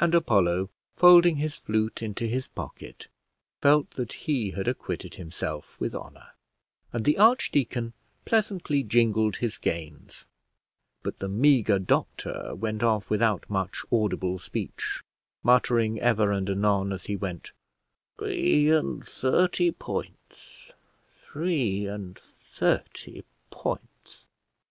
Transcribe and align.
And 0.00 0.14
Apollo, 0.14 0.70
folding 0.96 1.36
his 1.36 1.54
flute 1.56 2.02
into 2.02 2.24
his 2.24 2.48
pocket, 2.48 3.06
felt 3.60 3.90
that 3.90 4.14
he 4.14 4.52
had 4.52 4.66
acquitted 4.66 5.16
himself 5.16 5.78
with 5.78 5.94
honour; 5.94 6.30
and 6.90 7.04
the 7.04 7.18
archdeacon 7.18 7.92
pleasantly 8.24 8.82
jingled 8.82 9.36
his 9.36 9.58
gains; 9.58 10.24
but 11.02 11.18
the 11.18 11.28
meagre 11.28 11.80
doctor 11.80 12.54
went 12.54 12.82
off 12.82 13.10
without 13.10 13.44
much 13.50 13.80
audible 13.92 14.38
speech, 14.38 15.02
muttering 15.42 16.00
ever 16.00 16.32
and 16.32 16.48
anon 16.48 16.90
as 16.90 17.04
he 17.04 17.16
went, 17.16 17.52
"three 18.18 18.70
and 18.70 19.04
thirty 19.04 19.70
points!" 19.70 20.72
"three 21.26 21.84
and 21.86 22.16
thirty 22.18 23.22
points!" 23.50 24.24